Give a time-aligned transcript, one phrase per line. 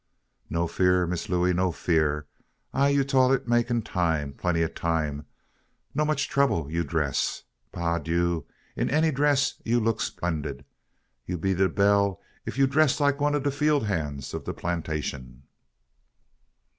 [0.49, 2.25] "No fear, Miss Looey no fear.
[2.73, 5.27] I you toilette make in time plenty ob time.
[5.93, 7.43] No much trouble you dress.
[7.71, 8.45] Pa' dieu,
[8.75, 10.65] in any dress you look 'plendid.
[11.27, 14.53] You be de belle if you dress like one ob de fiel' hand ob de
[14.53, 15.43] plantashun."